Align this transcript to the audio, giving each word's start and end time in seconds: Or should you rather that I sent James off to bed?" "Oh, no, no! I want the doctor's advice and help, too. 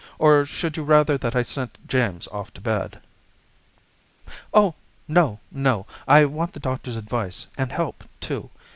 Or 0.17 0.47
should 0.47 0.77
you 0.77 0.83
rather 0.83 1.15
that 1.19 1.35
I 1.35 1.43
sent 1.43 1.77
James 1.87 2.27
off 2.29 2.51
to 2.55 2.59
bed?" 2.61 3.01
"Oh, 4.51 4.73
no, 5.07 5.41
no! 5.51 5.85
I 6.07 6.25
want 6.25 6.53
the 6.53 6.59
doctor's 6.59 6.95
advice 6.95 7.45
and 7.55 7.71
help, 7.71 8.05
too. 8.19 8.49